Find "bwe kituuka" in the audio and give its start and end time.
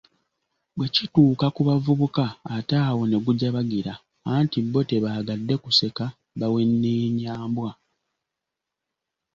0.75-1.45